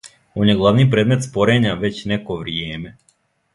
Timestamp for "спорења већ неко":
1.27-2.41